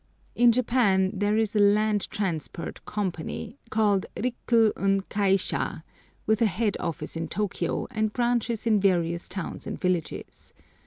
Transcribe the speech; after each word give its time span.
In 0.33 0.51
Japan 0.51 1.11
there 1.13 1.37
is 1.37 1.55
a 1.55 1.59
Land 1.59 2.09
Transport 2.09 2.83
Company, 2.85 3.59
called 3.69 4.07
Riku 4.17 4.71
un 4.75 5.01
kaisha, 5.01 5.83
with 6.25 6.41
a 6.41 6.47
head 6.47 6.75
office 6.79 7.15
in 7.15 7.27
Tôkiyô, 7.27 7.85
and 7.91 8.11
branches 8.11 8.65
in 8.65 8.79
various 8.79 9.29
towns 9.29 9.67
and 9.67 9.79
villages. 9.79 10.55